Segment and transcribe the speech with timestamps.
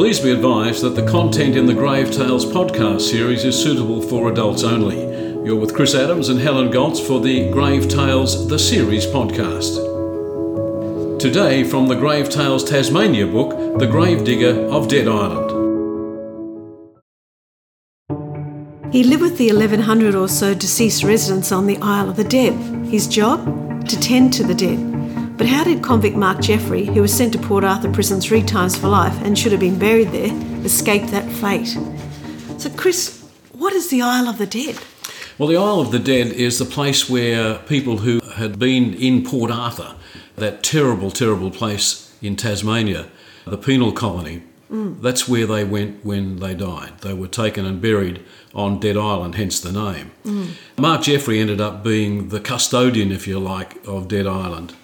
[0.00, 4.32] Please be advised that the content in the Grave Tales podcast series is suitable for
[4.32, 4.98] adults only.
[5.44, 9.76] You're with Chris Adams and Helen Goltz for the Grave Tales The Series podcast.
[11.18, 15.50] Today, from the Grave Tales Tasmania book, The Grave Digger of Dead Island.
[18.94, 22.54] He lived with the 1100 or so deceased residents on the Isle of the Dead.
[22.86, 23.86] His job?
[23.86, 24.89] To tend to the dead.
[25.40, 28.76] But how did convict Mark Jeffrey, who was sent to Port Arthur prison three times
[28.76, 30.30] for life and should have been buried there,
[30.66, 31.78] escape that fate?
[32.58, 34.76] So, Chris, what is the Isle of the Dead?
[35.38, 39.24] Well, the Isle of the Dead is the place where people who had been in
[39.24, 39.96] Port Arthur,
[40.36, 43.06] that terrible, terrible place in Tasmania,
[43.46, 45.00] the penal colony, mm.
[45.00, 46.98] that's where they went when they died.
[46.98, 48.22] They were taken and buried
[48.54, 50.10] on Dead Island, hence the name.
[50.22, 50.50] Mm.
[50.76, 54.74] Mark Jeffrey ended up being the custodian, if you like, of Dead Island.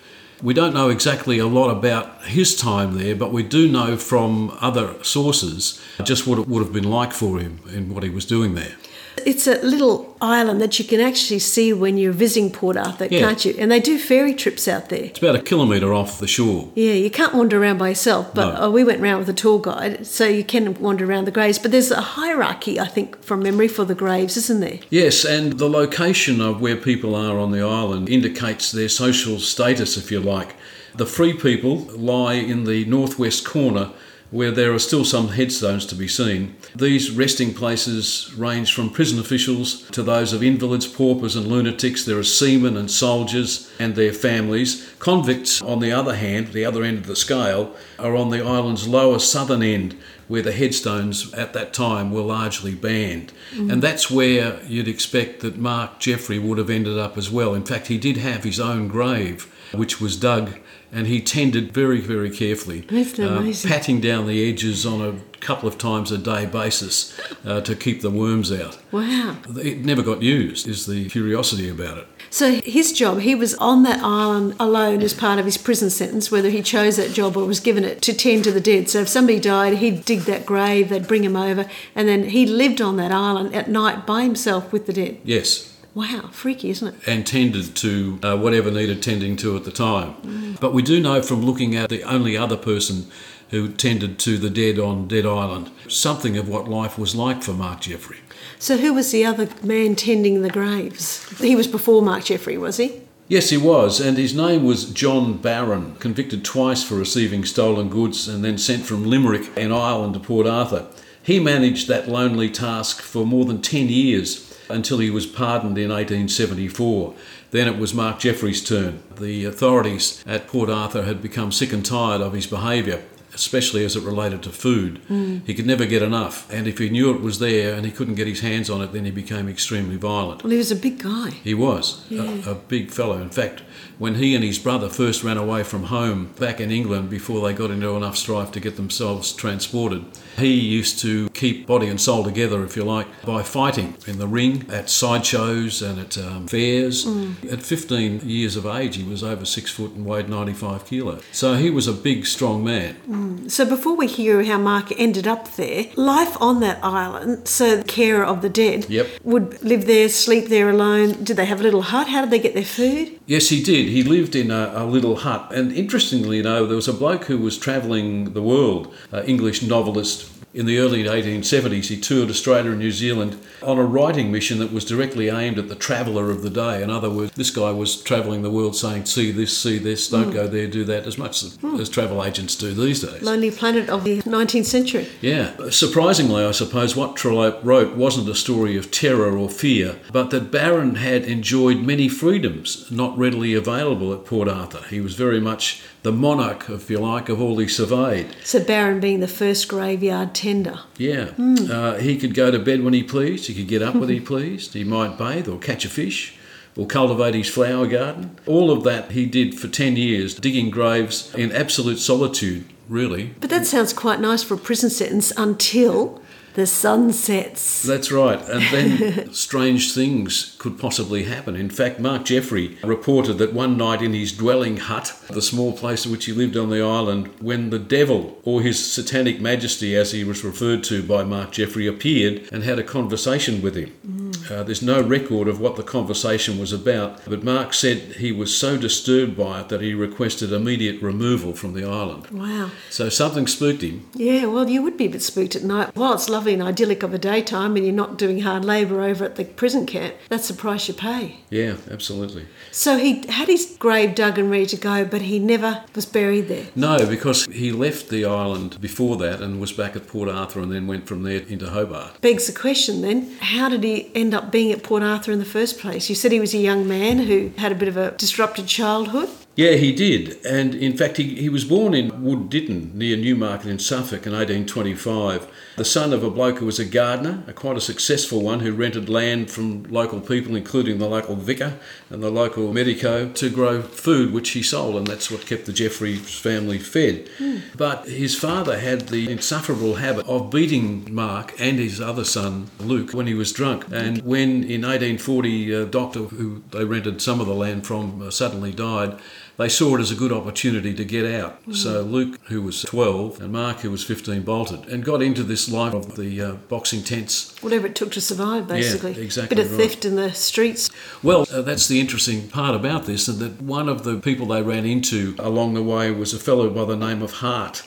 [0.42, 4.56] We don't know exactly a lot about his time there, but we do know from
[4.60, 8.26] other sources just what it would have been like for him and what he was
[8.26, 8.76] doing there.
[9.24, 13.20] It's a little island that you can actually see when you're visiting Port Arthur, yeah.
[13.20, 13.54] can't you?
[13.58, 15.04] And they do ferry trips out there.
[15.04, 16.70] It's about a kilometre off the shore.
[16.74, 18.60] Yeah, you can't wander around by yourself, but no.
[18.60, 21.58] oh, we went around with a tour guide, so you can wander around the graves.
[21.58, 24.80] But there's a hierarchy, I think, from memory for the graves, isn't there?
[24.90, 29.96] Yes, and the location of where people are on the island indicates their social status,
[29.96, 30.54] if you like.
[30.94, 33.90] The free people lie in the northwest corner
[34.30, 36.56] where there are still some headstones to be seen.
[36.74, 42.04] These resting places range from prison officials to those of invalids, paupers, and lunatics.
[42.04, 44.88] There are seamen and soldiers and their families.
[44.98, 48.88] Convicts, on the other hand, the other end of the scale, are on the island's
[48.88, 49.96] lower southern end,
[50.28, 53.32] where the headstones at that time were largely banned.
[53.54, 53.72] Mm.
[53.72, 57.54] And that's where you'd expect that Mark Jeffrey would have ended up as well.
[57.54, 60.58] In fact, he did have his own grave, which was dug
[60.92, 62.86] and he tended very, very carefully,
[63.18, 67.74] uh, patting down the edges on a couple of times a day basis uh, to
[67.74, 68.78] keep the worms out.
[68.90, 69.36] Wow.
[69.56, 72.06] It never got used, is the curiosity about it.
[72.30, 76.30] So his job, he was on that island alone as part of his prison sentence,
[76.30, 78.90] whether he chose that job or was given it to tend to the dead.
[78.90, 82.44] So if somebody died, he'd dig that grave, they'd bring him over, and then he
[82.46, 85.18] lived on that island at night by himself with the dead.
[85.24, 85.72] Yes.
[85.94, 87.08] Wow, freaky, isn't it?
[87.08, 90.14] And tended to uh, whatever needed tending to at the time.
[90.16, 90.60] Mm.
[90.60, 93.06] But we do know from looking at the only other person
[93.50, 97.52] who tended to the dead on Dead Island something of what life was like for
[97.52, 98.18] Mark Jeffrey.
[98.58, 101.28] So, who was the other man tending the graves?
[101.40, 103.02] He was before Mark Jeffrey, was he?
[103.28, 108.28] Yes, he was, and his name was John Barron, convicted twice for receiving stolen goods
[108.28, 110.86] and then sent from Limerick in Ireland to Port Arthur.
[111.22, 115.90] He managed that lonely task for more than 10 years until he was pardoned in
[115.90, 117.14] 1874.
[117.50, 119.02] Then it was Mark Jeffrey's turn.
[119.16, 123.02] The authorities at Port Arthur had become sick and tired of his behaviour
[123.36, 125.00] especially as it related to food.
[125.08, 125.46] Mm.
[125.46, 128.14] He could never get enough, and if he knew it was there and he couldn't
[128.14, 130.42] get his hands on it, then he became extremely violent.
[130.42, 131.30] Well, he was a big guy.
[131.30, 132.46] He was yeah.
[132.46, 133.20] a, a, big fellow.
[133.20, 133.62] In fact,
[133.98, 137.54] when he and his brother first ran away from home back in England before they
[137.54, 140.04] got into enough strife to get themselves transported,
[140.36, 144.26] he used to keep body and soul together, if you like, by fighting in the
[144.26, 147.04] ring, at sideshows and at um, fairs.
[147.04, 147.52] Mm.
[147.52, 151.20] At 15 years of age, he was over six foot and weighed 95 kilo.
[151.32, 152.96] So he was a big, strong man.
[153.08, 153.25] Mm.
[153.48, 157.84] So before we hear how Mark ended up there, life on that island, so the
[157.84, 159.06] carer of the dead, yep.
[159.22, 161.24] would live there, sleep there alone.
[161.24, 162.08] Did they have a little hut?
[162.08, 163.18] How did they get their food?
[163.26, 163.88] Yes, he did.
[163.88, 165.50] He lived in a, a little hut.
[165.52, 169.62] And interestingly, you know, there was a bloke who was travelling the world, uh, English
[169.62, 174.58] novelist in the early 1870s, he toured Australia and New Zealand on a writing mission
[174.58, 176.82] that was directly aimed at the traveller of the day.
[176.82, 180.30] In other words, this guy was travelling the world saying, see this, see this, don't
[180.30, 180.32] mm.
[180.32, 181.78] go there, do that, as much as, mm.
[181.78, 183.20] as travel agents do these days.
[183.22, 185.06] Lonely Planet of the 19th century.
[185.20, 185.52] Yeah.
[185.68, 190.50] Surprisingly, I suppose, what Trollope wrote wasn't a story of terror or fear, but that
[190.50, 194.82] Barron had enjoyed many freedoms not readily available at Port Arthur.
[194.88, 198.28] He was very much the monarch, if you like, of all he surveyed.
[198.44, 200.78] So Barron being the first graveyard tender.
[200.96, 201.30] Yeah.
[201.36, 201.68] Mm.
[201.68, 203.48] Uh, he could go to bed when he pleased.
[203.48, 204.74] He could get up when he pleased.
[204.74, 206.38] He might bathe or catch a fish
[206.76, 208.38] or cultivate his flower garden.
[208.46, 213.34] All of that he did for 10 years, digging graves in absolute solitude, really.
[213.40, 216.22] But that sounds quite nice for a prison sentence until
[216.56, 217.82] the sun sets.
[217.82, 218.40] That's right.
[218.48, 221.54] And then strange things could possibly happen.
[221.54, 226.06] In fact, Mark Jeffrey reported that one night in his dwelling hut, the small place
[226.06, 230.12] in which he lived on the island, when the devil, or his satanic majesty as
[230.12, 233.94] he was referred to by Mark Jeffrey, appeared and had a conversation with him.
[234.06, 234.26] Mm.
[234.50, 238.56] Uh, there's no record of what the conversation was about, but Mark said he was
[238.56, 242.28] so disturbed by it that he requested immediate removal from the island.
[242.30, 242.70] Wow.
[242.90, 244.06] So something spooked him.
[244.14, 245.94] Yeah, well, you would be a bit spooked at night.
[245.94, 249.24] While it's lovely and idyllic of a daytime and you're not doing hard labour over
[249.24, 251.40] at the prison camp, that's the price you pay.
[251.50, 252.46] Yeah, absolutely.
[252.70, 256.48] So he had his grave dug and ready to go, but he never was buried
[256.48, 256.66] there.
[256.74, 260.72] No, because he left the island before that and was back at Port Arthur and
[260.72, 262.20] then went from there into Hobart.
[262.20, 265.44] Begs the question then, how did he end up being at Port Arthur in the
[265.44, 266.08] first place?
[266.08, 269.28] You said he was a young man who had a bit of a disrupted childhood.
[269.56, 270.44] Yeah, he did.
[270.44, 274.34] And in fact, he, he was born in Wood Ditton near Newmarket in Suffolk in
[274.34, 275.48] 1825.
[275.76, 278.72] The son of a bloke who was a gardener, a quite a successful one, who
[278.72, 281.74] rented land from local people, including the local vicar
[282.10, 284.96] and the local medico, to grow food which he sold.
[284.96, 287.28] And that's what kept the Jeffreys family fed.
[287.76, 293.12] But his father had the insufferable habit of beating Mark and his other son, Luke,
[293.12, 293.86] when he was drunk.
[293.90, 298.30] And when in 1840, a doctor who they rented some of the land from uh,
[298.30, 299.18] suddenly died,
[299.56, 301.58] they saw it as a good opportunity to get out.
[301.72, 305.68] So Luke, who was 12, and Mark, who was 15, bolted and got into this
[305.70, 307.54] life of the uh, boxing tents.
[307.62, 309.12] Whatever it took to survive, basically.
[309.12, 309.90] Yeah, exactly Bit of right.
[309.90, 310.90] theft in the streets.
[311.22, 314.62] Well, uh, that's the interesting part about this, and that one of the people they
[314.62, 317.82] ran into along the way was a fellow by the name of Hart.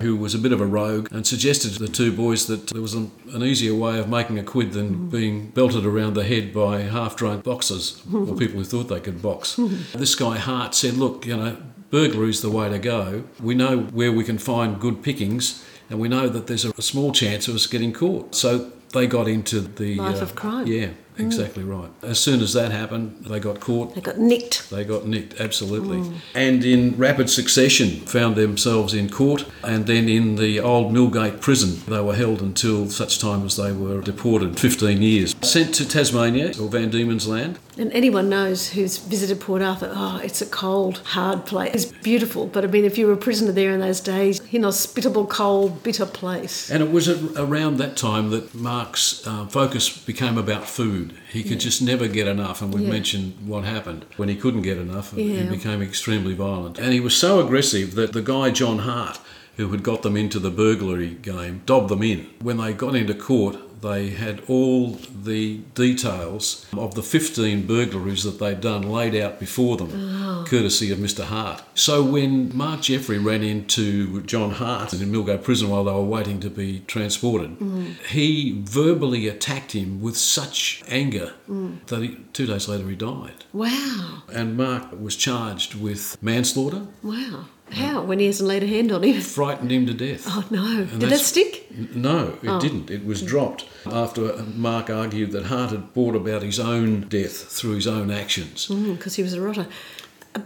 [0.00, 2.82] Who was a bit of a rogue and suggested to the two boys that there
[2.82, 6.52] was an, an easier way of making a quid than being belted around the head
[6.52, 9.54] by half drunk boxers or people who thought they could box.
[9.94, 11.56] this guy Hart said, Look, you know,
[11.90, 13.24] burglary's the way to go.
[13.40, 16.82] We know where we can find good pickings, and we know that there's a, a
[16.82, 18.34] small chance of us getting caught.
[18.34, 20.66] So they got into the Life uh, of crime.
[20.66, 20.88] Yeah,
[21.18, 21.90] exactly right.
[22.02, 23.94] As soon as that happened, they got caught.
[23.94, 24.70] They got nicked.
[24.70, 26.12] They got nicked, absolutely.
[26.34, 31.80] And in rapid succession, found themselves in court and then in the old Millbank prison.
[31.86, 35.34] They were held until such time as they were deported 15 years.
[35.42, 37.58] Sent to Tasmania or Van Diemen's Land.
[37.76, 41.74] And anyone knows who's visited Port Arthur, oh, it's a cold, hard place.
[41.74, 45.26] It's beautiful, but I mean, if you were a prisoner there in those days, inhospitable,
[45.26, 46.70] cold, bitter place.
[46.70, 51.03] And it was around that time that Mark's uh, focus became about food.
[51.32, 52.90] He could just never get enough, and we've Yeah.
[52.90, 55.14] mentioned what happened when he couldn't get enough.
[55.14, 59.18] He became extremely violent, and he was so aggressive that the guy John Hart,
[59.56, 62.26] who had got them into the burglary game, dobbed them in.
[62.40, 64.92] When they got into court, they had all
[65.22, 70.44] the details of the 15 burglaries that they'd done laid out before them, oh.
[70.48, 71.24] courtesy of Mr.
[71.24, 71.62] Hart.
[71.74, 76.40] So when Mark Jeffrey ran into John Hart in Millbank Prison while they were waiting
[76.40, 77.94] to be transported, mm.
[78.06, 81.84] he verbally attacked him with such anger mm.
[81.86, 83.44] that he, two days later he died.
[83.52, 87.44] Wow, And Mark was charged with manslaughter, wow.
[87.70, 88.02] How?
[88.02, 89.20] When he hasn't laid a hand on him?
[89.20, 90.24] frightened him to death.
[90.26, 90.84] Oh no.
[90.84, 91.66] Did that stick?
[91.76, 92.60] N- No, it oh.
[92.60, 92.90] didn't.
[92.90, 97.74] It was dropped after Mark argued that Hart had brought about his own death through
[97.76, 98.68] his own actions.
[98.68, 99.66] Mm, because he was a rotter.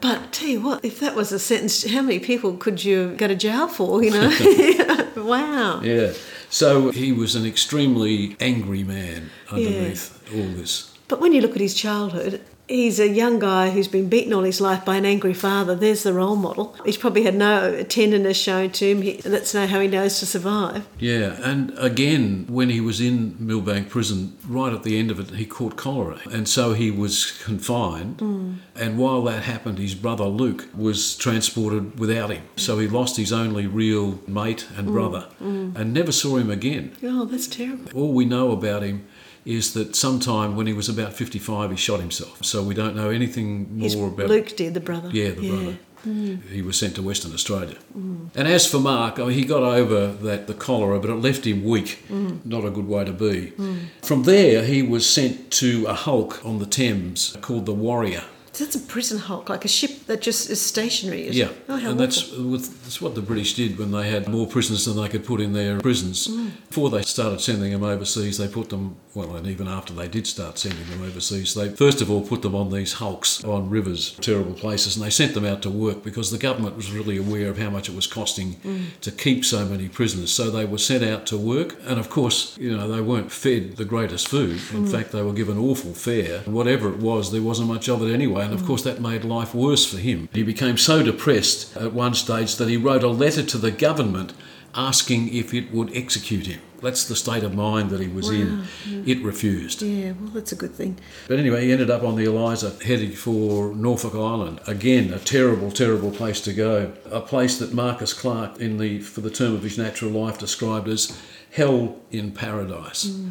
[0.01, 3.27] But tell you what, if that was a sentence, how many people could you go
[3.27, 4.29] to jail for, you know?
[5.17, 5.81] wow.
[5.83, 6.13] Yeah.
[6.51, 10.95] So he was an extremely angry man underneath all this.
[11.09, 14.43] But when you look at his childhood, he's a young guy who's been beaten all
[14.43, 15.75] his life by an angry father.
[15.75, 16.77] There's the role model.
[16.85, 19.03] He's probably had no tenderness shown to him.
[19.03, 20.87] He, that's know how he knows to survive.
[20.99, 25.31] Yeah, and again, when he was in Millbank prison, right at the end of it,
[25.31, 26.21] he caught cholera.
[26.31, 28.21] And so he was confined.
[28.21, 28.55] Hmm.
[28.77, 32.43] And while that happened, his brother Luke was transported without him.
[32.57, 34.93] So he lost his only real mate and hmm.
[34.93, 35.73] brother hmm.
[35.75, 36.93] and never saw him again.
[37.03, 37.91] Oh, that's terrible.
[37.95, 39.07] All we know about him
[39.49, 42.45] is that sometime when he was about 55, he shot himself.
[42.45, 45.09] So we don't know anything more His about Luke did, the brother.
[45.11, 45.79] yeah, the brother.
[46.07, 46.49] Mm.
[46.51, 47.77] He was sent to Western Australia.
[47.95, 51.47] And as for Mark, I mean, he got over that the cholera, but it left
[51.47, 52.05] him weak.
[52.11, 52.45] Mm.
[52.45, 53.53] Not a good way to be.
[53.53, 53.87] Mm.
[54.03, 58.25] From there, he was sent to a hulk on the Thames called the Warrior.
[58.59, 61.29] That's a prison hulk, like a ship that just is stationary.
[61.31, 61.49] Yeah?
[61.69, 62.59] Oh, and that's, awful.
[62.59, 65.53] that's what the British did when they had more prisoners than they could put in
[65.53, 66.27] their prisons.
[66.29, 66.51] Mm.
[66.69, 70.27] Before they started sending them overseas, they put them, well, and even after they did
[70.27, 74.13] start sending them overseas, they first of all put them on these hulks on rivers,
[74.21, 77.49] terrible places, and they sent them out to work because the government was really aware
[77.49, 78.87] of how much it was costing Mm.
[79.03, 80.33] to keep so many prisoners.
[80.33, 83.77] So they were sent out to work, and of course, you know, they weren't fed
[83.77, 84.61] the greatest food.
[84.73, 84.91] In Mm.
[84.91, 86.41] fact, they were given awful fare.
[86.47, 89.55] Whatever it was, there wasn't much of it anyway, and of course, that made life
[89.55, 90.29] worse for him.
[90.33, 94.33] He became so depressed at one stage that he wrote a letter to the government
[94.75, 96.61] asking if it would execute him.
[96.81, 98.65] That's the state of mind that he was in.
[99.05, 99.83] It refused.
[99.83, 100.99] Yeah, well, that's a good thing.
[101.27, 104.61] But anyway, he ended up on the Eliza heading for Norfolk Island.
[104.67, 106.93] Again, a terrible, terrible place to go.
[107.11, 110.89] A place that Marcus Clarke, in the for the term of his natural life, described
[110.89, 113.07] as hell in paradise.
[113.07, 113.31] Mm.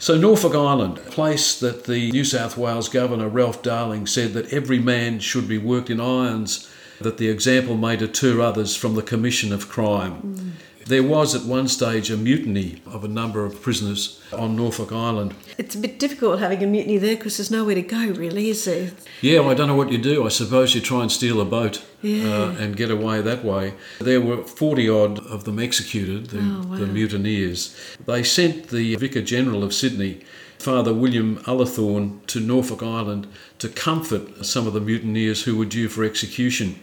[0.00, 4.52] So, Norfolk Island, a place that the New South Wales Governor Ralph Darling said that
[4.52, 9.02] every man should be worked in irons, that the example may deter others from the
[9.02, 10.54] commission of crime.
[10.88, 15.34] There was at one stage a mutiny of a number of prisoners on Norfolk Island.
[15.58, 18.64] It's a bit difficult having a mutiny there because there's nowhere to go, really, is
[18.64, 18.92] there?
[19.20, 20.24] Yeah, well, I don't know what you do.
[20.24, 22.32] I suppose you try and steal a boat Yeah.
[22.32, 23.74] uh, and get away that way.
[24.00, 26.76] There were 40 odd of them executed, the, Oh, wow.
[26.78, 27.76] the mutineers.
[28.06, 30.20] They sent the Vicar General of Sydney,
[30.58, 33.26] Father William Ullathorne, to Norfolk Island
[33.58, 36.76] to comfort some of the mutineers who were due for execution.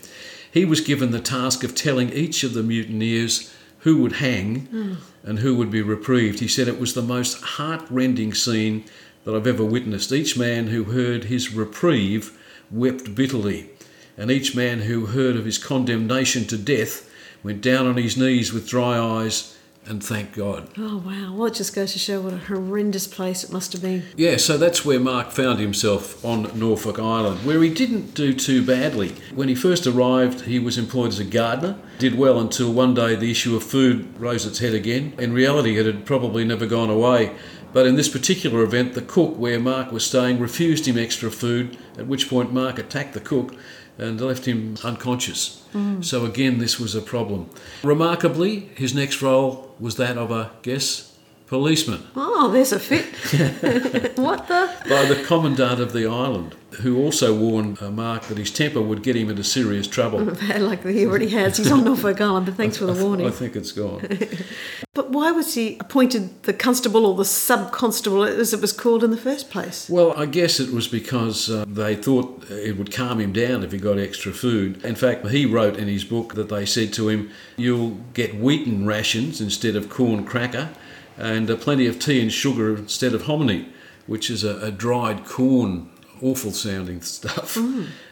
[0.51, 3.51] He was given the task of telling each of the mutineers
[3.85, 6.39] who would hang and who would be reprieved.
[6.39, 8.83] He said it was the most heart-rending scene
[9.23, 10.11] that I've ever witnessed.
[10.11, 12.35] Each man who heard his reprieve
[12.71, 13.69] wept bitterly,
[14.17, 17.07] and each man who heard of his condemnation to death
[17.43, 19.54] went down on his knees with dry eyes
[19.87, 20.69] and thank God.
[20.77, 21.33] Oh, wow.
[21.33, 24.03] Well, it just goes to show what a horrendous place it must have been.
[24.17, 28.65] Yeah, so that's where Mark found himself on Norfolk Island, where he didn't do too
[28.65, 29.15] badly.
[29.33, 33.15] When he first arrived, he was employed as a gardener, did well until one day
[33.15, 35.13] the issue of food rose its head again.
[35.17, 37.35] In reality, it had probably never gone away.
[37.73, 41.77] But in this particular event, the cook where Mark was staying refused him extra food,
[41.97, 43.53] at which point Mark attacked the cook
[43.97, 45.63] and left him unconscious.
[45.73, 46.03] Mm.
[46.03, 47.49] So again, this was a problem.
[47.83, 51.15] Remarkably, his next role was that of a, guess,
[51.48, 52.08] policeman.
[52.15, 53.05] Oh, there's a fit.
[54.17, 54.72] what the?
[54.89, 59.03] by the commandant of the island, who also warned uh, Mark that his temper would
[59.03, 60.20] get him into serious trouble.
[60.65, 61.58] Like he already has.
[61.58, 63.27] He's on Norfolk Island, but thanks for the warning.
[63.27, 64.08] I think it's gone.
[64.96, 69.03] But why was he appointed the constable or the sub constable, as it was called
[69.03, 69.89] in the first place?
[69.89, 73.74] Well, I guess it was because uh, they thought it would calm him down if
[73.74, 74.84] he got extra food.
[74.86, 78.86] In fact, he wrote in his book that they said to him, You'll get wheaten
[78.86, 80.70] rations instead of corn cracker,
[81.17, 83.67] and uh, plenty of tea and sugar instead of hominy,
[84.08, 85.89] which is a, a dried corn,
[86.22, 87.57] awful sounding stuff.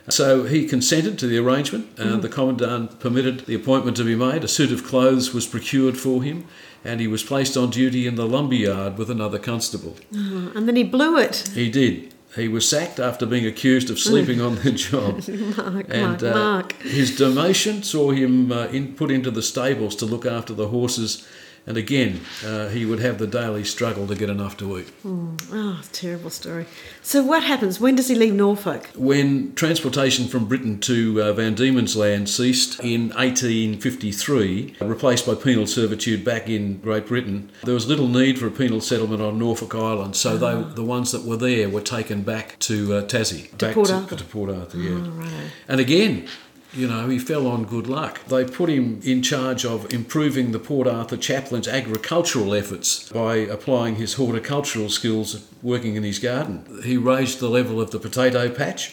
[0.10, 1.88] So he consented to the arrangement.
[2.00, 4.44] Uh, The commandant permitted the appointment to be made.
[4.44, 6.46] A suit of clothes was procured for him,
[6.84, 9.96] and he was placed on duty in the lumber yard with another constable.
[10.16, 11.50] Oh, and then he blew it.
[11.56, 12.14] He did.
[12.36, 15.22] He was sacked after being accused of sleeping on the job.
[15.58, 16.74] Mark, And Mark, uh, Mark.
[16.82, 21.28] his demotion saw him uh, in, put into the stables to look after the horses.
[21.66, 24.92] And again, uh, he would have the daily struggle to get enough to eat.
[25.06, 26.66] Oh, terrible story.
[27.02, 27.80] So what happens?
[27.80, 28.90] When does he leave Norfolk?
[28.96, 35.66] When transportation from Britain to uh, Van Diemen's Land ceased in 1853, replaced by penal
[35.66, 39.74] servitude back in Great Britain, there was little need for a penal settlement on Norfolk
[39.74, 43.58] Island, so they, the ones that were there were taken back to uh, Tassie.
[43.58, 44.16] back Port to, Arthur.
[44.18, 44.92] to Port Arthur, yeah.
[44.92, 45.32] Oh, righto.
[45.68, 46.28] And again,
[46.74, 48.24] you know, he fell on good luck.
[48.26, 53.96] They put him in charge of improving the Port Arthur chaplain's agricultural efforts by applying
[53.96, 56.66] his horticultural skills working in his garden.
[56.84, 58.90] He raised the level of the potato patch,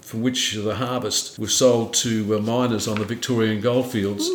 [0.00, 4.30] from which the harvest was sold to uh, miners on the Victorian goldfields.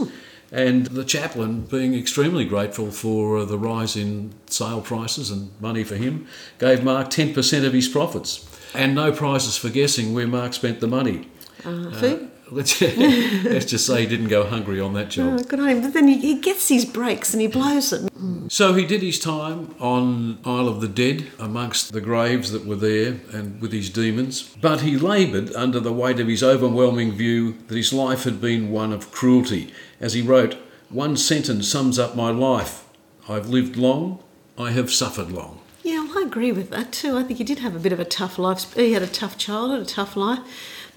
[0.51, 5.83] And the chaplain, being extremely grateful for uh, the rise in sale prices and money
[5.83, 6.27] for him,
[6.57, 8.45] gave Mark 10% of his profits.
[8.73, 11.27] And no prizes for guessing where Mark spent the money.
[11.63, 12.31] Uh, food?
[12.51, 15.39] Let's, let's just say he didn't go hungry on that job.
[15.39, 15.81] Oh, good on him.
[15.81, 18.11] But then he, he gets these breaks and he blows it.
[18.49, 22.75] So he did his time on Isle of the Dead amongst the graves that were
[22.75, 24.55] there and with his demons.
[24.61, 28.71] But he laboured under the weight of his overwhelming view that his life had been
[28.71, 29.73] one of cruelty.
[29.99, 30.55] As he wrote,
[30.89, 32.85] one sentence sums up my life
[33.29, 34.23] I've lived long,
[34.57, 35.59] I have suffered long.
[35.83, 37.15] Yeah, well, I agree with that too.
[37.15, 38.73] I think he did have a bit of a tough life.
[38.73, 40.39] He had a tough childhood, a tough life.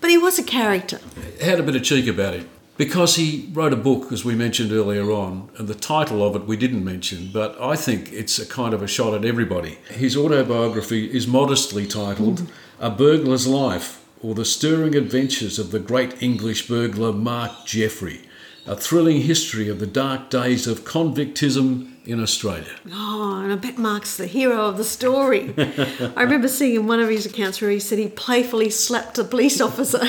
[0.02, 0.98] But he was a character.
[1.40, 4.72] had a bit of cheek about him because he wrote a book, as we mentioned
[4.72, 8.44] earlier on, and the title of it we didn't mention, but I think it's a
[8.44, 9.78] kind of a shot at everybody.
[9.88, 16.20] His autobiography is modestly titled A Burglar's Life or The Stirring Adventures of the Great
[16.20, 18.22] English Burglar Mark Jeffrey,
[18.66, 22.74] a thrilling history of the dark days of convictism in Australia.
[22.90, 25.54] Oh, and I bet Mark's the hero of the story.
[25.58, 29.24] I remember seeing in one of his accounts where he said he playfully slapped a
[29.24, 30.04] police officer.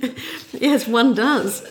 [0.52, 1.62] yes, one does.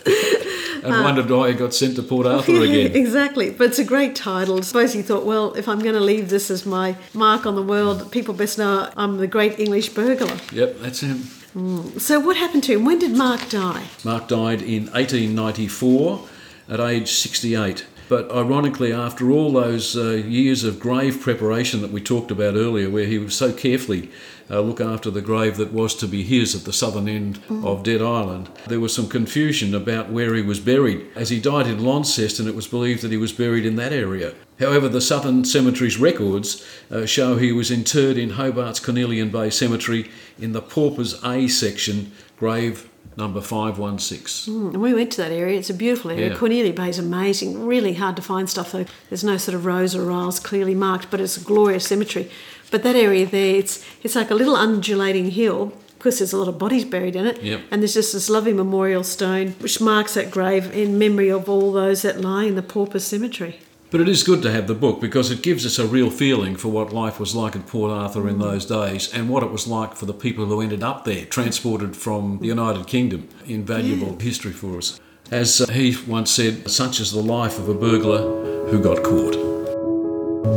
[0.82, 2.96] And uh, wondered why he got sent to Port Arthur Yeah, again.
[2.96, 3.50] exactly.
[3.50, 4.56] But it's a great title.
[4.58, 7.54] I suppose he thought, well, if I'm going to leave this as my mark on
[7.54, 10.36] the world, people best know I'm the great English burglar.
[10.52, 11.24] Yep, that's him.
[11.54, 12.00] Mm.
[12.00, 12.84] So what happened to him?
[12.84, 13.86] When did Mark die?
[14.04, 16.28] Mark died in 1894
[16.68, 17.86] at age 68.
[18.08, 22.88] But ironically, after all those uh, years of grave preparation that we talked about earlier,
[22.88, 24.10] where he was so carefully
[24.50, 27.66] uh, look after the grave that was to be his at the southern end mm.
[27.66, 28.48] of Dead Island.
[28.66, 31.06] There was some confusion about where he was buried.
[31.14, 34.34] As he died in Launceston, it was believed that he was buried in that area.
[34.58, 40.10] However, the Southern Cemetery's records uh, show he was interred in Hobart's Cornelian Bay Cemetery
[40.38, 44.52] in the Paupers A section, grave number 516.
[44.54, 45.58] Mm, and we went to that area.
[45.58, 46.30] It's a beautiful area.
[46.30, 46.36] Yeah.
[46.36, 47.66] Cornelian Bay is amazing.
[47.66, 48.86] Really hard to find stuff though.
[49.08, 52.30] There's no sort of rows or aisles clearly marked, but it's a glorious cemetery.
[52.70, 55.72] But that area there, it's it's like a little undulating hill.
[55.88, 57.60] Of course, there's a lot of bodies buried in it, yep.
[57.72, 61.72] and there's just this lovely memorial stone which marks that grave in memory of all
[61.72, 63.58] those that lie in the pauper cemetery.
[63.90, 66.56] But it is good to have the book because it gives us a real feeling
[66.56, 69.66] for what life was like at Port Arthur in those days and what it was
[69.66, 73.28] like for the people who ended up there, transported from the United Kingdom.
[73.46, 74.24] Invaluable yeah.
[74.24, 75.00] history for us.
[75.30, 79.34] As uh, he once said, such is the life of a burglar who got caught.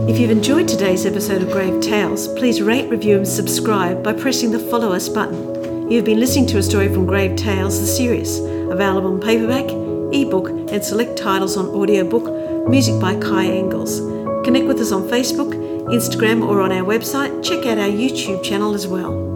[0.10, 4.52] If you've enjoyed today's episode of Grave Tales, please rate, review, and subscribe by pressing
[4.52, 5.90] the follow us button.
[5.90, 9.70] You've been listening to a story from Grave Tales, the series, available on paperback,
[10.14, 14.00] ebook, and select titles on audiobook, music by Kai Engels.
[14.46, 15.54] Connect with us on Facebook,
[15.88, 17.44] Instagram, or on our website.
[17.44, 19.31] Check out our YouTube channel as well.